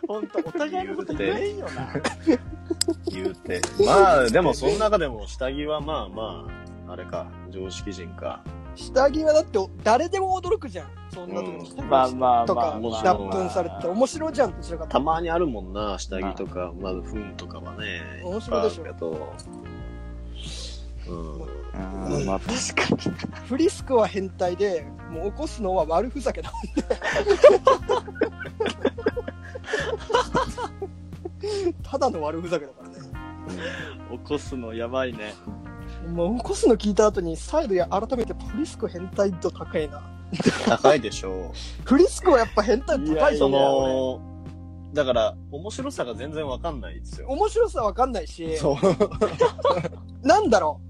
[0.06, 1.92] ほんと、お互いのこと言えんよな。
[3.06, 3.60] 言うて。
[3.84, 6.46] まあ、でもその中でも下着はまあま
[6.88, 8.42] あ、あれか、常識人か。
[8.74, 12.78] 下着はだって誰でも驚くじゃんそんな時に下着まあまあとか。
[12.80, 18.02] 脱粉されて面白いじゃんどちらかとたまにあるもんな、下着とか、まず糞とかはね。
[18.24, 18.84] 面白いでしょ。
[21.08, 21.49] うん。
[21.74, 21.78] う
[22.22, 22.98] ん、まあ確かに。
[23.46, 26.52] フリスクは変態でもう起こすのは悪ふざけだ
[31.82, 32.96] ただの悪ふざけだからね
[34.10, 35.34] 起こすのやばいね。
[36.08, 40.02] もう起こすの聞いた後に再度や改めてフリスク変態度高いな
[40.66, 41.84] 高いでしょう。
[41.84, 44.30] フリスクはやっぱ変態度高いそと思
[44.92, 47.28] だから、面白さが全然わかんないですよ。
[47.28, 50.26] 面白さわかんないしそう。
[50.26, 50.80] なんだろ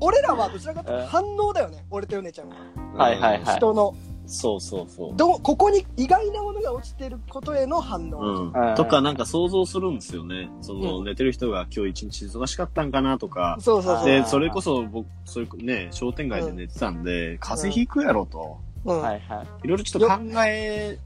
[0.00, 2.56] 俺らはどちらかというと反応だよね俺とヨネちゃんは。
[2.96, 3.56] はいはいはい。
[3.56, 3.94] 人の。
[4.26, 5.16] そうそうそう。
[5.16, 8.68] どここに意外なものが落ちてることへの反応、うん。
[8.68, 8.74] うん。
[8.76, 10.48] とか、なんか想像するんですよね。
[10.60, 11.04] その、うん。
[11.04, 13.56] 寝てる人が今日一日忙しかったんかなとか。
[13.60, 14.06] そうそうそう。
[14.06, 18.58] で、それこそ僕、それね、商店街で寝てたんで、風邪ひくやろと。
[18.84, 19.02] うん。
[19.02, 19.46] はいはい。
[19.64, 20.14] いろいろちょっと考
[20.46, 20.98] え、ね、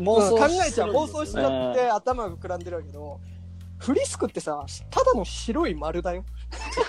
[0.00, 0.92] 妄うん想考えちゃう。
[0.92, 3.20] 妄想しちゃゃって頭が膨らんでるけど
[3.78, 6.24] フリスクってさ、ただの白い丸だよ。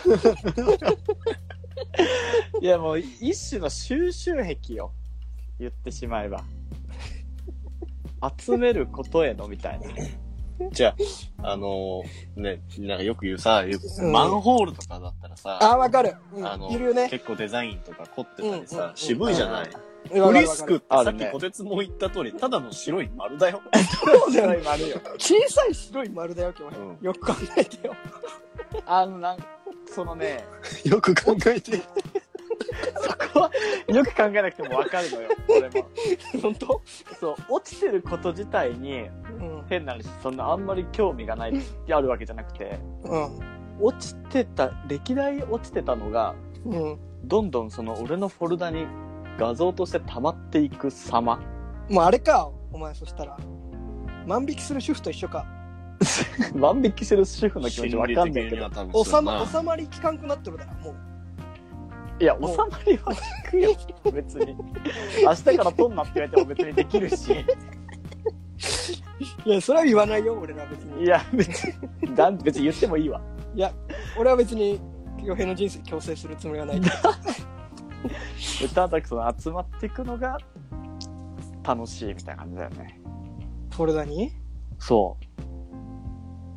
[2.62, 4.92] いやもう一種の収集癖よ。
[5.60, 6.44] 言ってしまえば。
[8.38, 9.88] 集めることへのみたいな。
[10.72, 10.94] じゃ
[11.42, 13.64] あ、あのーね、なんかよく言うさ、
[14.12, 16.16] マンホールとかだったらさ、あー、わかる。
[16.34, 17.08] うんあのいるよね。
[17.10, 19.70] 結構デザインとか凝ってたりうんうんさう、ん渋いじゃない。
[20.08, 23.62] フリスクってさっきこてつも言った通り、ただの白い丸だよ。
[24.04, 24.62] そうだよね。
[24.64, 24.98] 丸よ。
[25.18, 26.78] 小さい白い丸だよ、今日。
[26.78, 27.94] うんよく考えてよ。
[28.86, 29.38] あの、なん
[29.86, 30.44] そのね、
[30.86, 31.78] よく考えて。
[33.02, 33.52] そこは
[33.88, 35.30] よく考えなくてもわかるのよ。
[35.48, 35.88] 俺も。
[36.42, 36.82] 本当？
[37.20, 39.02] そう、落ちてること自体に
[39.40, 39.66] うん。
[39.70, 41.54] 変な話、そんなあんまり興味がない、
[41.92, 43.40] あるわけじゃなくて、うん。
[43.80, 46.36] 落ちてた、歴代落ちてたのが、
[46.66, 47.00] うん。
[47.24, 48.88] どんどんその俺のフォルダに
[49.40, 51.40] 画像として溜まっていく様。
[51.90, 53.38] もうあれか、お前そしたら。
[54.28, 55.46] 万引きする主婦と一緒か。
[56.56, 58.70] 万引きしてる主婦の気持ちわかんないけど
[59.04, 59.48] 収ま。
[59.48, 60.96] 収まりきかんくなってるだろ、もう。
[62.22, 63.76] いや、収まりは聞くよ、
[64.12, 64.58] 別に。
[65.24, 67.32] 明日から撮んなって言われても別にできるし。
[69.46, 71.04] いや、それは言わないよ、俺らは別に。
[71.04, 71.64] いや、別
[72.02, 73.22] に、だん別に言ってもいいわ。
[73.56, 73.72] いや、
[74.18, 74.82] 俺は別に、
[75.24, 76.96] 洋平の人生強制するつもりはないけど。
[78.64, 80.38] 歌だけその集まっていくのが
[81.64, 83.02] 楽しいみたいな感じだよね。
[83.72, 84.34] フォルダに？
[84.80, 85.18] そ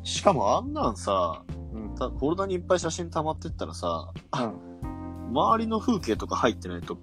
[0.03, 1.77] しかもあんなんさ、う。
[1.77, 1.95] うん。
[1.95, 6.97] たフォルダにいっぱい写真溜まってったらさ、うん、周りの風景とか入ってないと、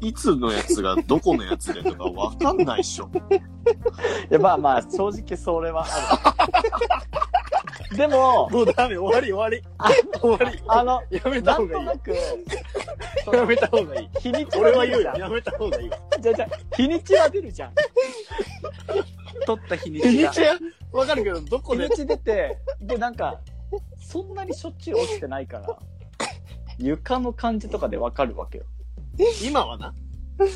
[0.00, 3.10] いつのやつがどこのやつでとか わかんないっしょ。
[4.30, 6.28] いや、まあまあ、正直それはあ
[7.12, 7.23] る。
[7.96, 9.62] でも、もうダメ、終わり終わり。
[10.20, 10.62] 終わり。
[10.66, 12.10] あの、やめなんた方がいいとなく、
[13.36, 14.08] やめた方がいい。
[14.20, 15.14] 日にち俺は言うよ。
[15.16, 15.90] やめた方がいい。
[16.20, 17.72] じゃあじゃあ日にちは出るじゃん。
[19.46, 20.10] 取った日にちが。
[20.10, 20.58] 日にちは？
[20.92, 21.84] わかるけど、どこで？
[21.88, 23.40] 日にち出て、で、なんか、
[23.98, 25.76] そんなにしょっちゅう落ちてないから、
[26.78, 28.64] 床の感じとかでわかるわけよ。
[29.42, 29.94] 今はな。
[30.38, 30.48] うん。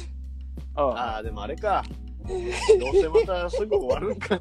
[0.74, 1.85] ああ、でもあれか。
[2.29, 2.38] どう
[2.94, 4.40] せまたすぐ終わるんか。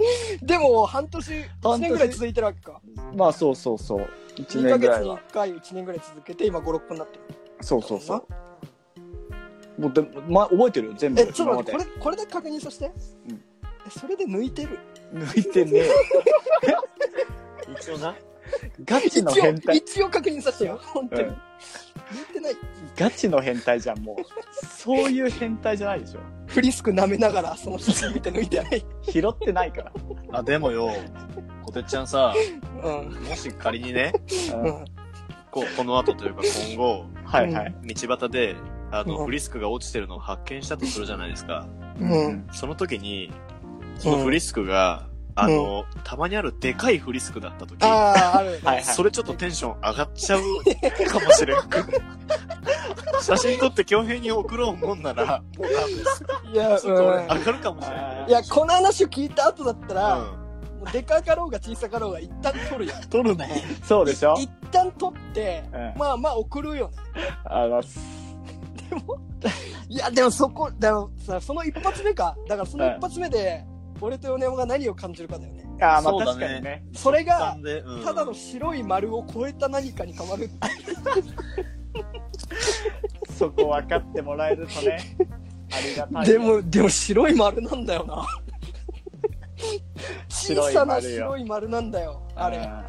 [0.42, 2.80] でも、半年、1半年年ぐらい続いてるわけか。
[3.14, 4.08] まあそうそうそう。
[4.36, 5.16] 1 2ヶ月に年ぐらいは。
[5.16, 7.22] 1回、1年ぐらい続けて、今5、6分になってる。
[7.60, 9.80] そうそうそう。
[9.80, 11.20] もうでも、ま、覚えてるよ、全部。
[11.20, 12.92] え、ちょっと待って、こ今れ、これで確認させて。
[13.28, 13.44] うん
[13.86, 14.78] え、それで抜いてる？
[15.14, 15.94] 抜いてねえよ。
[17.80, 18.14] 一応な。
[18.84, 19.76] ガチの一応変、態。
[19.76, 20.78] 一応確認させてよ。
[20.82, 21.22] 本当に。
[21.22, 21.36] うん
[22.12, 22.56] 抜いてない。
[22.96, 24.66] ガチの変態じゃん、もう。
[24.66, 26.20] そういう変態じゃないでしょ。
[26.46, 28.84] フリスク舐めながら、その写真見て抜いてない。
[29.02, 29.92] 拾ってないから。
[30.32, 30.90] あ、でもよ、
[31.64, 32.34] こてっちゃんさ、
[32.82, 33.22] うん。
[33.24, 34.12] もし仮にね、
[34.52, 34.84] うんうん。
[35.50, 37.74] こうこの後というか今後、はいはい。
[37.84, 38.56] 道端で、
[38.90, 41.66] あの、うんフリスクが落ちてるのを発見したとするじゃないですか。
[42.00, 42.46] うん。
[42.52, 43.32] その時に、
[43.98, 45.06] そのフリスクが、
[45.42, 48.50] あの、たまにあるでかいフリスクだった時、ああ、ある。
[48.50, 50.40] はいはいそれちょっとテンション上がっちゃう
[51.10, 51.58] かもしれん。
[53.20, 57.38] 写真撮って恭平に送ろうもんなら、もう多分いや、ちょっと俺うん。
[57.38, 58.28] 上がるかもしれない。
[58.28, 62.98] いや、この話を聞いた後だったら、うもうでかかろうが小さかろうが一旦取るよ。
[62.98, 63.02] ん。
[63.08, 63.62] 撮るね。
[63.84, 64.34] そうでしょ？
[64.38, 66.94] 一旦取って、うんまあまあ送るよね。
[67.44, 67.82] あの、
[69.88, 72.36] いや、でもそこ、でもさ、その一発目か。
[72.48, 73.64] だからその一発目で、
[74.00, 75.64] 俺と米山が何を感じるかだよね。
[75.80, 76.84] あーまあそうだね確かにね。
[76.94, 77.58] それがう
[78.00, 80.50] んただの白い丸を超えた何かに変わる。
[83.38, 84.98] そこ分かってもらえるとね、
[85.72, 86.26] ありがたい。
[86.26, 88.26] で、も、でも白い丸なんだよな。
[90.28, 92.58] 白小さない丸よ白い丸なんだよ、あれ。
[92.58, 92.84] うん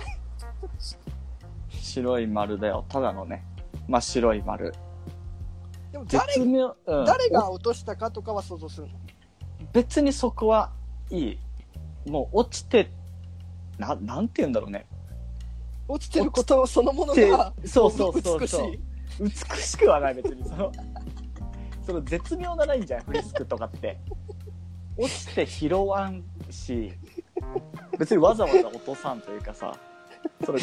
[1.69, 2.86] 白い丸だよ。
[2.88, 3.43] ただのね。
[3.88, 4.74] 真っ白い丸。
[5.91, 8.93] でも誰絶妙、うん誰が落としたかとかは想像するの？
[9.74, 10.71] 別にそこは
[11.12, 11.38] いい。
[12.10, 12.89] もう落ちて、
[13.78, 14.86] な、なんて言うんだろうね。
[15.88, 18.80] 落ちてることそのものてが、そうそうそう美しそうい。
[19.19, 19.30] 美
[19.62, 20.71] しくはない別にその
[21.86, 24.00] その絶妙なラインじゃんフリスクとかって
[24.97, 26.93] 落ちて拾わんし
[28.00, 29.76] 別にわざわざ落とさんというかさ
[30.45, 30.60] その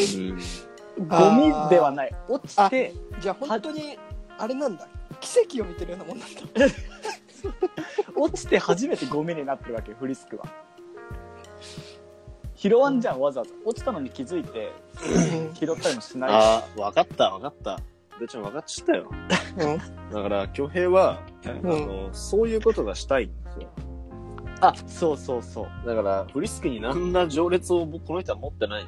[1.07, 3.99] ゴミではない落ちてじゃあ本当に、
[4.39, 4.89] あれなんだ。
[5.21, 6.41] 奇跡を見てるようなもんなんだ。
[8.17, 10.45] 落ちて初めてゴミになってるわけフリスクは
[12.55, 14.73] 拾わんじゃんわざわざ落ちたのに気づいて
[15.55, 17.79] 拾ったりもしないああ、わかった、わかった。
[18.19, 19.11] でちゃん分かっちゃったよ。
[19.59, 19.79] うん。
[20.13, 23.69] だから、恭平は、あうんの、そういうことがしたいんですよ。
[24.61, 28.87] あそうそうそう、だから、フリスクに何ら情熱を僕この人は持ってない。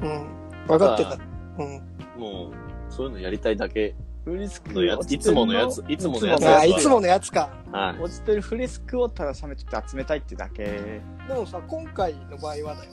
[0.00, 0.66] うんうん。
[0.66, 1.18] 分かってた。
[1.58, 1.82] うん。
[2.16, 2.52] もう、
[2.88, 7.50] そういうのやりたいだけフリスクのやついつものやついつものやついつものやつか。
[7.72, 8.02] はい。
[8.02, 10.64] 落ちてるフリスクをただ写メ撮って集めたいってだけ。
[10.64, 11.02] で
[11.34, 12.90] もさ、今回の場合はだよ。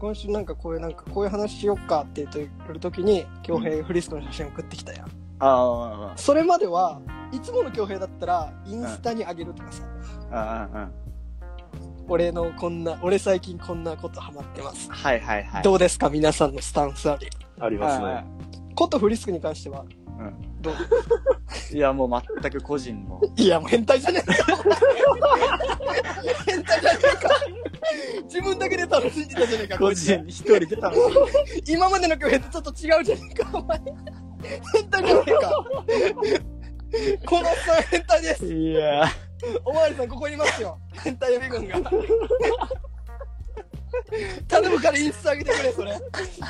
[0.00, 5.06] 今週なんかこういうなんかこういう話しよっかって言ってる時に、京平フリスクの写真送ってきたやん。
[5.38, 7.00] ああ、それまでは
[7.32, 9.84] いつもの京平だったら、インスタにあげるとかさ、
[10.30, 10.88] ああ、あ
[12.06, 14.90] 俺のこんな、俺最近こんなことハマってます。
[14.90, 15.62] はいはいはい。
[15.62, 16.10] どうですか？
[16.10, 17.28] 皆さんのスタンスあり。
[17.60, 18.24] ありますね。
[18.74, 19.84] ことフリスクに関しては、
[20.18, 20.74] うんどう？
[21.72, 22.10] いや、もう
[22.40, 23.20] 全く個人の。
[23.36, 24.34] いや、もう変態じゃねえか。
[26.46, 27.28] 変態じゃねえか。
[28.24, 31.02] 自分だけで楽しんでたじゃねえか、こ個人に一人出たのに。
[31.66, 33.80] 今までの京平とちょっと違うじゃねえか、お前。
[34.72, 35.64] 変態じゃねえか。
[37.26, 38.46] このおっさん変態です。
[38.46, 39.04] いや
[39.64, 40.78] おまわりさん、ここにいますよ。
[41.02, 41.90] 変態予備軍が。
[44.48, 45.92] 頼むからインスタ上げてくれ、それ。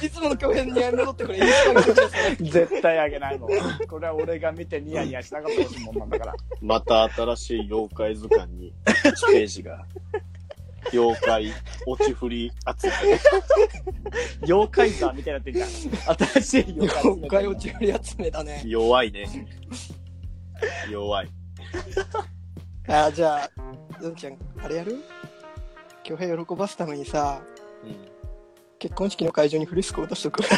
[0.03, 2.51] いつもの京平に戻ってくれ、インスタ上げてくれ。
[2.51, 3.51] 絶対あげないもん。
[3.89, 6.35] これは俺が見てニヤニヤしなかったほしいもんなんだから。
[6.61, 9.85] また新しい妖怪図鑑に1ページが。
[10.93, 11.53] 妖怪、
[11.87, 12.93] 落ち振り集め。
[14.43, 16.17] 妖怪座みたいになってんじゃん。
[16.43, 18.63] 新しい妖怪集めて今回落ち振り集めだね。
[18.67, 19.47] 弱いね。
[20.91, 21.31] 弱い。
[22.87, 23.51] あ、じゃあ、
[24.01, 24.99] ずんちゃん、あれやる？
[26.05, 27.41] 京平喜ばすためにさ、
[27.83, 27.97] うん。
[28.79, 30.43] 結婚式の会場にフリスク落としとく。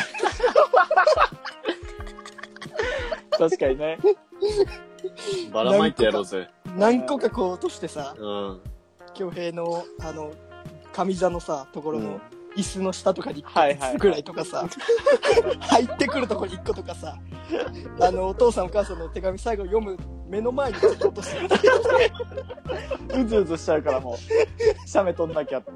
[3.30, 3.98] 確かにね。
[5.52, 6.50] ばらまいてやろうぜ。
[6.76, 8.60] 何個かこう落としてさ、うん。
[9.14, 10.32] 京平の、あの、
[10.92, 12.20] 上座のさ、ところうんの
[12.56, 14.66] 椅子の下とかにはいはい1個ぐらいとかさ、
[15.60, 17.18] 入ってくるところに1個とかさ、
[18.00, 19.96] あの、お父さんお母さんの手紙最後読む
[20.28, 21.38] 目の前にちょっと落として
[23.16, 24.16] うずうずしちゃうからもう、
[24.88, 25.70] 写メ撮んなきゃって。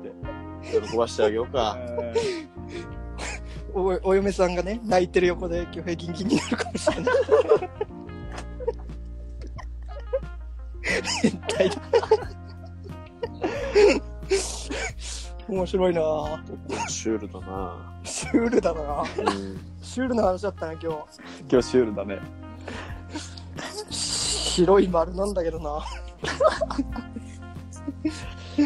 [0.63, 1.79] 喜ばしてあげようか。
[3.73, 7.15] おお嫁さんがね、泣いてる横で京平ギンギンになるかもしれない。
[11.23, 11.77] 変態だ。
[15.51, 16.89] 面白いなぁ。
[16.89, 19.07] シュールだなシュールだなうん。
[19.83, 20.81] シュールな話だったな、今
[21.51, 22.21] 今日シュールだね。
[23.91, 24.21] 日。
[24.51, 25.85] 白い丸なんだけどな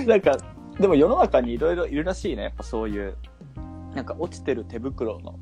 [0.07, 0.37] なんか、
[0.79, 2.43] でも世の中にいろいろいるらしいね。
[2.45, 3.17] やっぱそういう、
[3.95, 5.39] なんか落ちてる手袋の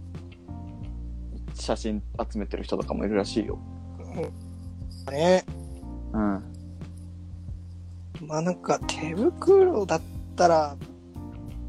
[1.55, 3.59] 写真集めてる人とかもいるらしいよ。
[5.11, 5.45] ね
[6.13, 6.43] うん。
[8.27, 10.03] まあなんか手袋だっ
[10.37, 10.77] たら、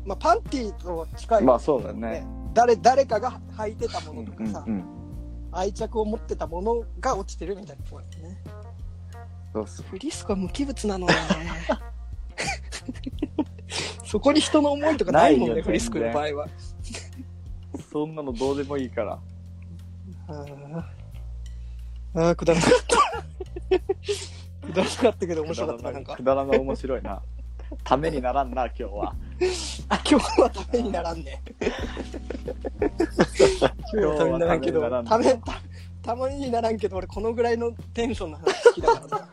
[0.06, 2.26] まあパンティーと近い、まあそうだよね。
[2.54, 4.84] 誰、誰かが履いてたもうんのとかさ、うん。
[5.52, 8.42] 愛着を持ってたものが落ちてるみたいなところだよね。
[9.54, 9.86] そうそう。
[9.90, 11.14] フリスクは無機物なのね。
[14.06, 16.48] そこに人の思いとかないもんね、フリスクの場合は。
[17.92, 19.20] そんなのどうでもいいから。
[20.28, 20.84] あー
[22.16, 24.68] あー、くだらなかった。
[24.68, 26.24] くだらなかったけど面白かったな、なんかく。
[26.24, 27.22] だらな面白いな。
[27.84, 29.16] ためにならんな、今日は。
[29.90, 31.42] あ、今日はためにならんね。
[33.94, 35.42] 今日はためにならんけど、ため、た、
[36.02, 39.30] ためにならんけど、俺このぐらいのテンションの話好きだからな。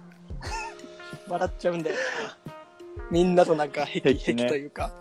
[1.28, 2.54] 笑っちゃうんだよな。
[3.10, 4.92] みんなとなんか、壁、壁壁ねというか、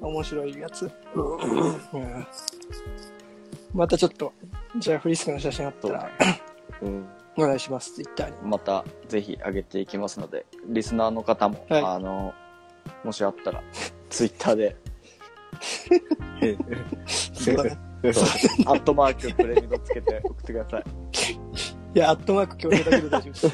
[0.00, 0.90] 面白いやつ。
[1.14, 2.26] うん
[3.72, 4.32] またちょっと、
[4.78, 6.10] じゃあフリスクの写真あったら、
[6.82, 7.06] うん。
[7.36, 8.48] お願いします、ツイッターに。
[8.48, 12.34] またぜひ上げていきますので、リスナーの方も、はいあの、
[13.04, 13.62] もしあったら、
[14.08, 14.76] ツイッターで、
[17.06, 17.78] そうだね。
[18.02, 20.84] アットマークプレミドつけて送ってください。
[21.92, 23.46] いや、アットマーク共有だけで大丈夫です。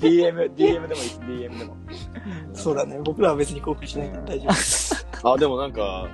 [0.00, 1.76] DM、DM でもいいです、DM でも。
[2.52, 3.00] そうだね。
[3.02, 5.06] 僕らは別に興奮しないから大丈夫です。
[5.24, 6.08] あ、でもなんか、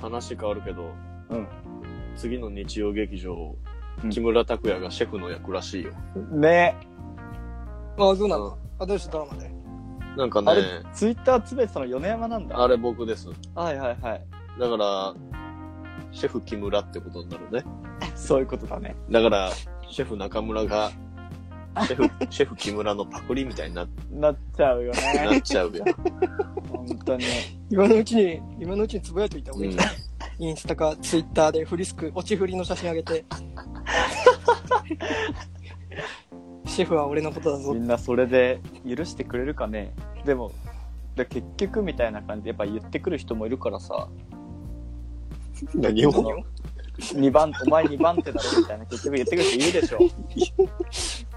[0.00, 0.92] 話変わるけど、
[1.30, 1.48] うん。
[2.16, 5.92] 次の日曜劇場、うん木村拓哉がシェフの役らしいよ。
[6.32, 6.74] ね
[7.98, 8.58] ああ、そうなの？
[8.78, 9.12] あ、どうした？
[9.12, 9.50] ドラマで。
[10.16, 12.62] なんかあれね、、ツイッター詰めてたの米山なんだ。
[12.62, 13.28] あれ僕です。
[13.54, 14.26] はいはいはい。
[14.60, 15.14] だから、
[16.12, 17.64] シェフ木村ってことになるね。
[18.14, 18.94] そういうことだね。
[19.10, 19.50] だから、
[19.90, 20.90] シェフ中村が、
[21.86, 25.38] シェフ、シェフ木村のパクリみたいにななっちゃうよなね。
[25.38, 25.84] っちゃうよ。
[26.70, 27.24] 本当に。
[27.70, 29.96] 今のうちに、今のうちにつぶやいといた方がいいんじゃうない、
[30.40, 33.24] インスタかツイッターでフリスク、落ち振りの写真あげて。
[36.72, 37.80] シェフは俺のことだぞみ。
[37.80, 38.58] んなそれで
[38.88, 39.92] 許してくれるかね。
[40.24, 40.52] でも、
[41.14, 44.08] で結局みたいな感じでやっぱ言ってくる人もいるからさ、
[45.74, 46.12] 何を？
[46.12, 46.42] その
[46.98, 49.98] 2番、お前2番手だろみたいな結局言ってくる人いるでしょ。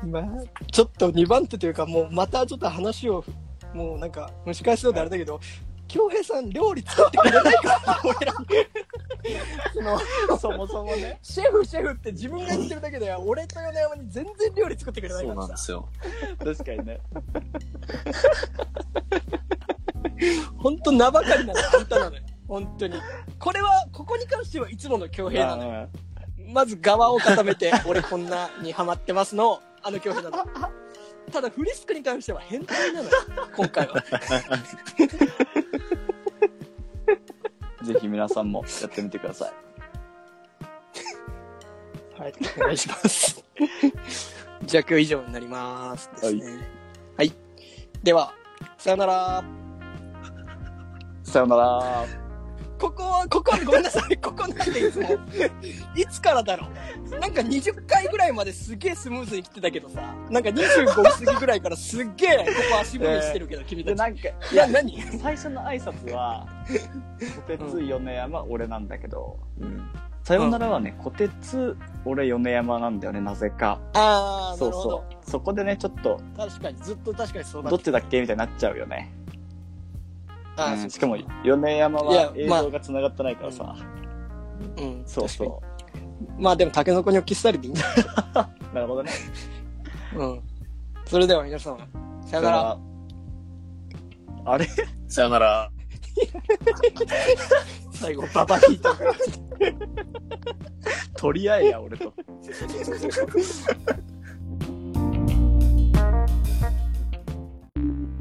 [0.07, 0.23] まあ、
[0.71, 3.25] ちょっと2番手というか、もうまたちょっと話を、
[3.73, 5.41] もうなんか、蒸し返すようであれだけど、
[5.87, 8.45] 京平さん料理作ってくれないか俺らに
[9.73, 9.99] その
[10.39, 11.19] そもそもね。
[11.21, 15.89] シェフシェフって自分が言ってるだけでは俺と米山に全然料理作ってくれないそうかなんですよ。
[16.39, 16.99] 確かにね。
[20.57, 22.21] 本当名ばかりなのあんたなのよ。
[22.47, 22.95] 本当に。
[23.39, 25.89] これはここに関してはいつもの恭平なのよ。
[26.47, 30.43] まず側を固めて俺こんなにハマってますのあの恭平なの。
[31.31, 33.15] ただフリスクに関しては変態なのよ。
[33.55, 33.95] 今回は
[37.85, 39.53] ぜひ皆さんもやってみてください。
[42.19, 43.43] はいお願いします。
[44.63, 46.67] じゃあ今日以上になりますですね。
[47.17, 47.31] はい、
[48.03, 48.33] では
[48.77, 49.43] さよなら。
[51.23, 52.24] さよなら。
[52.85, 54.17] ここは、ここは、ごめんなさい。
[54.21, 55.09] ここなんでいつも。
[55.95, 63.99] いつからだろうなんか20回ぐらいまですげえスムーズに来てたけどさ、なんか25過ぎぐらいからすっげえここ足踏みしてるけど、君で、たち。
[63.99, 65.01] なんか、いや、何？
[65.19, 66.45] 最初の挨拶は、
[67.47, 69.39] 小鉄米山、俺なんだけど、
[70.23, 73.79] さよならはね、小鉄、俺米山なんだよね、なぜか。
[73.93, 74.71] あー、そう。
[74.71, 75.29] そう。
[75.31, 78.21] そこでね、ちょっと、確かに、ずっと確かにそうだどっちだっけ？
[78.21, 79.11] みたいになっちゃうよね。
[80.57, 83.75] あーそううんしかも、米山は映まあ像が繋がってないからさ。
[84.77, 85.61] うん、そう確かにそ
[86.37, 87.83] まあでも、タケノコニョッキスタイルでいいんだ。
[88.71, 88.71] う。
[88.75, 89.11] なるほどね。
[90.15, 90.41] うん。
[91.05, 91.77] それでは皆さん、
[92.25, 92.77] さよなら。
[94.45, 94.67] あれ？
[95.07, 95.71] さよなら。
[97.91, 99.13] 最後、ババヒートから。
[101.17, 102.13] 取り合えや、俺と。